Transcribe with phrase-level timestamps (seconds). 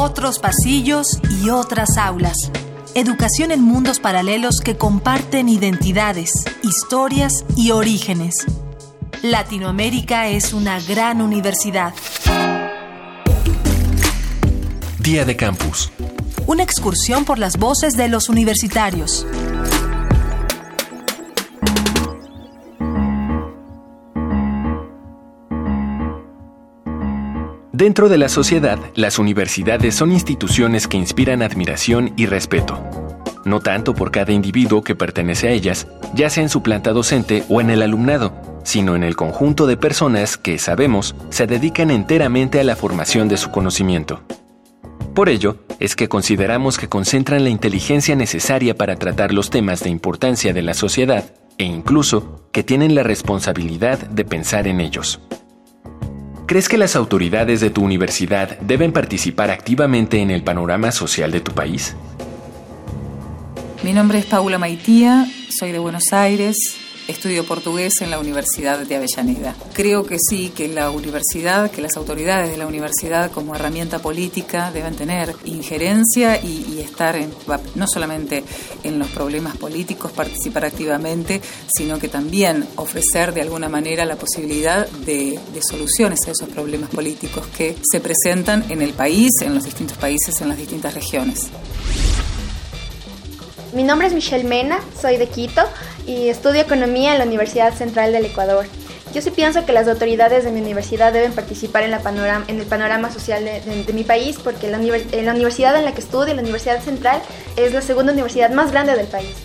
[0.00, 2.50] otros pasillos y otras aulas.
[2.94, 6.32] Educación en mundos paralelos que comparten identidades,
[6.62, 8.46] historias y orígenes.
[9.22, 11.92] Latinoamérica es una gran universidad.
[14.98, 15.92] Día de Campus.
[16.46, 19.26] Una excursión por las voces de los universitarios.
[27.80, 32.78] Dentro de la sociedad, las universidades son instituciones que inspiran admiración y respeto.
[33.46, 37.42] No tanto por cada individuo que pertenece a ellas, ya sea en su planta docente
[37.48, 42.60] o en el alumnado, sino en el conjunto de personas que, sabemos, se dedican enteramente
[42.60, 44.20] a la formación de su conocimiento.
[45.14, 49.88] Por ello, es que consideramos que concentran la inteligencia necesaria para tratar los temas de
[49.88, 55.18] importancia de la sociedad e incluso que tienen la responsabilidad de pensar en ellos.
[56.50, 61.38] ¿Crees que las autoridades de tu universidad deben participar activamente en el panorama social de
[61.38, 61.94] tu país?
[63.84, 66.56] Mi nombre es Paula Maitía, soy de Buenos Aires,
[67.10, 69.56] Estudio portugués en la Universidad de Avellaneda.
[69.72, 74.70] Creo que sí, que la universidad, que las autoridades de la universidad como herramienta política
[74.70, 77.18] deben tener injerencia y, estar
[77.74, 78.44] no solamente
[78.84, 81.40] en los problemas políticos, participar activamente,
[81.74, 86.90] sino que también ofrecer de alguna manera la posibilidad de, de soluciones a esos problemas
[86.90, 91.50] políticos que se presentan en el país, en los distintos países, en las distintas regiones.
[93.72, 95.62] Mi nombre es Michelle Mena, soy de Quito
[96.04, 98.66] y estudio economía en la Universidad Central del Ecuador.
[99.14, 103.12] Yo sí pienso que las autoridades de mi universidad deben participar en, panorama, el panorama
[103.12, 107.22] social de, mi país porque la, la universidad en la que estudio, la Universidad Central,
[107.56, 109.36] es la segunda universidad más grande del país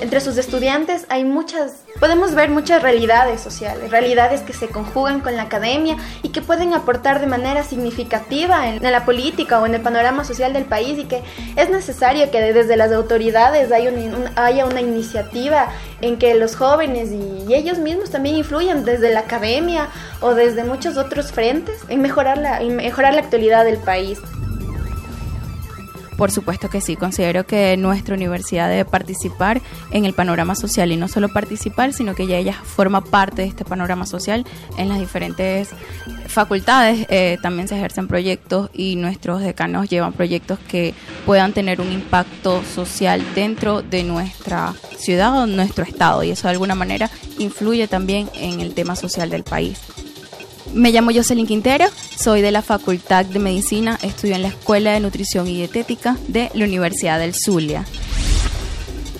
[0.00, 5.36] entre sus estudiantes hay muchas, podemos ver muchas realidades sociales, realidades que se conjugan con
[5.36, 9.82] la academia y que pueden aportar de manera significativa en, la política o en el
[9.82, 11.22] panorama social del país y que
[11.56, 13.92] es necesario que desde las autoridades haya,
[14.36, 15.68] haya una iniciativa
[16.00, 19.88] en que los jóvenes y, ellos mismos también influyan desde la academia
[20.20, 24.18] o desde muchos otros frentes en mejorar la, en mejorar la actualidad del país.
[26.20, 30.98] Por supuesto que sí, considero que nuestra universidad debe participar en el panorama social y
[30.98, 34.44] no solo participar, sino que ya ella forma parte de este panorama social
[34.76, 35.70] en las diferentes
[36.26, 37.06] facultades.
[37.08, 40.92] Eh, también se ejercen proyectos y nuestros decanos llevan proyectos que
[41.24, 46.52] puedan tener un impacto social dentro de nuestra ciudad o nuestro estado y eso de
[46.52, 47.08] alguna manera
[47.38, 49.80] influye también en el tema social del país.
[50.74, 51.86] Me llamo Jocelyn Quintero,
[52.16, 56.48] soy de la Facultad de Medicina, estudio en la Escuela de Nutrición y Dietética de
[56.54, 57.84] la Universidad del Zulia.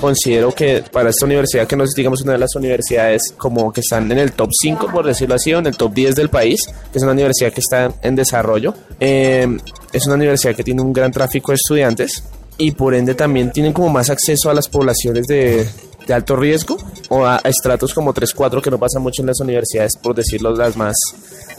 [0.00, 3.80] Considero que para esta universidad, que no es digamos una de las universidades como que
[3.80, 6.60] están en el top 5, por decirlo así, o en el top 10 del país,
[6.92, 9.46] es una universidad que está en desarrollo, eh,
[9.92, 12.24] es una universidad que tiene un gran tráfico de estudiantes
[12.58, 15.66] y por ende también tienen como más acceso a las poblaciones de,
[16.06, 16.76] de alto riesgo
[17.08, 20.76] o a, estratos como 3-4 que no pasa mucho en las universidades, por decirlo, las
[20.76, 20.96] más,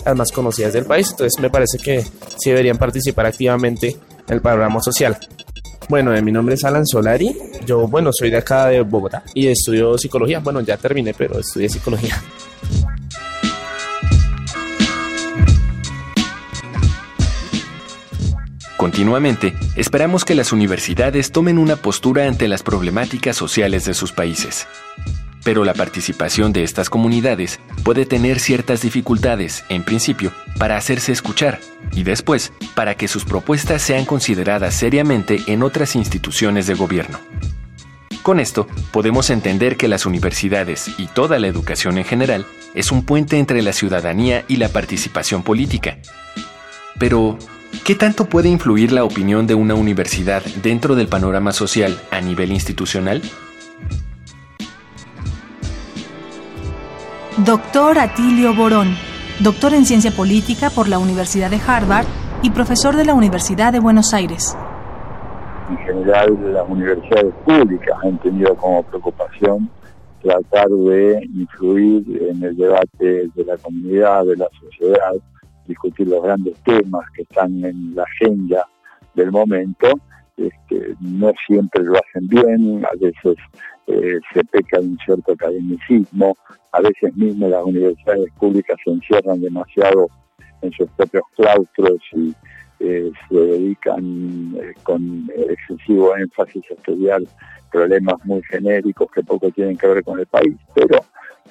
[0.05, 1.09] las más conocidas del país.
[1.11, 3.89] Entonces me parece que sí deberían participar activamente
[4.27, 5.17] en el programa social.
[5.89, 7.35] Bueno, eh, mi nombre es Alan Solari.
[7.65, 10.39] Yo, bueno, soy de acá de Bogotá y estudio psicología.
[10.39, 12.21] Bueno, ya terminé, pero estudié psicología.
[18.87, 24.65] Continuamente, esperamos que las universidades tomen una postura ante las problemáticas sociales de sus países.
[25.43, 31.59] Pero la participación de estas comunidades puede tener ciertas dificultades, en principio, para hacerse escuchar
[31.91, 37.19] y después, para que sus propuestas sean consideradas seriamente en otras instituciones de gobierno.
[38.23, 43.03] Con esto, podemos entender que las universidades y toda la educación en general es un
[43.03, 45.97] puente entre la ciudadanía y la participación política.
[46.97, 47.37] Pero,
[47.85, 52.51] ¿Qué tanto puede influir la opinión de una universidad dentro del panorama social a nivel
[52.51, 53.21] institucional?
[57.45, 58.95] Doctor Atilio Borón,
[59.39, 62.05] doctor en Ciencia Política por la Universidad de Harvard
[62.41, 64.57] y profesor de la Universidad de Buenos Aires.
[65.69, 69.69] En general, las universidades públicas han tenido como preocupación
[70.21, 75.13] tratar de influir en el debate de la comunidad, de la sociedad,
[75.67, 78.65] discutir los grandes temas que están en la agenda
[79.13, 79.87] del momento.
[80.37, 83.37] Este, no siempre lo hacen bien, a veces
[83.87, 86.37] eh, se peca de un cierto academicismo,
[86.71, 90.07] a veces mismo las universidades públicas se encierran demasiado
[90.61, 92.35] en sus propios claustros y
[92.79, 97.21] eh, se dedican eh, con excesivo énfasis a estudiar
[97.71, 100.99] problemas muy genéricos que poco tienen que ver con el país, pero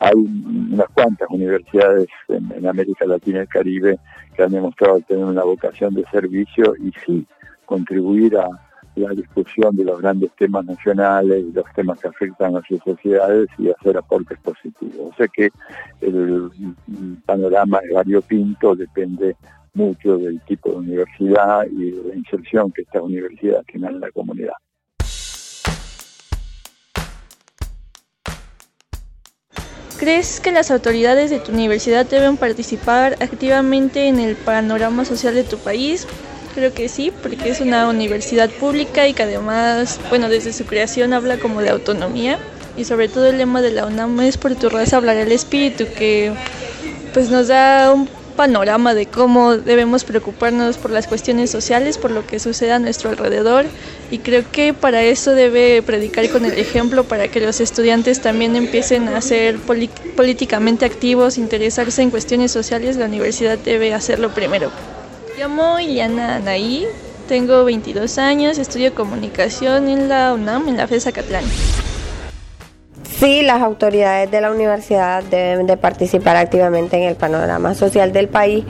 [0.00, 3.98] hay unas cuantas universidades en, América Latina y el Caribe
[4.34, 7.26] que han demostrado tener una vocación de servicio y sí
[7.64, 8.48] contribuir a
[8.96, 13.70] la discusión de los grandes temas nacionales los temas que afectan a sus sociedades y
[13.70, 15.12] hacer aportes positivos.
[15.12, 15.50] O sea que
[16.00, 16.50] el
[17.26, 19.36] panorama es variopinto, depende
[19.74, 24.10] mucho del tipo de universidad y de la inserción que esta universidad tiene en la
[24.10, 24.54] comunidad.
[30.06, 35.42] ¿Crees que las autoridades de tu universidad deben participar activamente en el panorama social de
[35.42, 36.06] tu país?
[36.54, 41.12] Creo que sí, porque es una universidad pública y que además, bueno, desde su creación
[41.12, 42.38] habla como de autonomía
[42.76, 45.86] y sobre todo el lema de la UNAM es por tu raza hablar el espíritu,
[45.98, 46.32] que
[47.12, 52.26] pues nos da un panorama de cómo debemos preocuparnos por las cuestiones sociales, por lo
[52.26, 53.64] que sucede a nuestro alrededor
[54.10, 58.54] y creo que para eso debe predicar con el ejemplo para que los estudiantes también
[58.54, 64.70] empiecen a ser políticamente activos, interesarse en cuestiones sociales, la universidad debe hacerlo primero.
[65.34, 66.86] Me llamo Iliana Anaí,
[67.28, 71.44] tengo 22 años, estudio comunicación en la UNAM, en la FESA Catlán.
[73.26, 78.28] Sí, las autoridades de la universidad deben de participar activamente en el panorama social del
[78.28, 78.64] país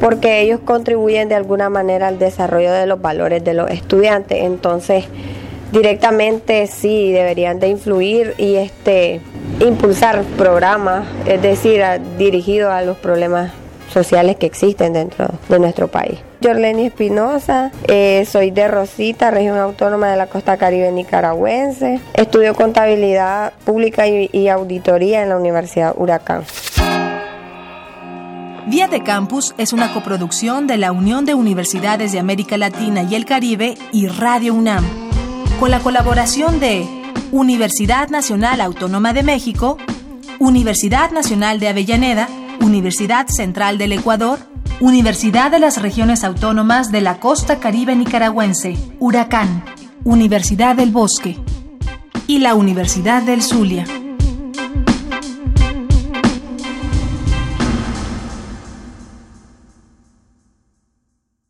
[0.00, 4.44] porque ellos contribuyen de alguna manera al desarrollo de los valores de los estudiantes.
[4.44, 5.04] Entonces,
[5.72, 9.20] directamente sí deberían de influir y este
[9.60, 11.82] impulsar programas, es decir,
[12.16, 13.52] dirigidos a los problemas
[13.92, 16.18] sociales que existen dentro de nuestro país.
[16.42, 22.00] Jorleni Espinosa, eh, soy de Rosita, región autónoma de la costa caribe nicaragüense.
[22.14, 26.42] Estudio contabilidad pública y, auditoría en la Universidad Huracán.
[28.66, 33.14] Vía de Campus es una coproducción de la Unión de Universidades de América Latina y
[33.14, 34.84] el Caribe y Radio UNAM,
[35.58, 36.86] con la colaboración de
[37.32, 39.78] Universidad Nacional Autónoma de México,
[40.38, 42.28] Universidad Nacional de Avellaneda,
[42.60, 44.38] Universidad Central del Ecuador,
[44.82, 49.64] Universidad de las Regiones Autónomas de la Costa Caribe Nicaragüense, Huracán,
[50.02, 51.38] Universidad del Bosque
[52.26, 53.84] y la Universidad del Zulia.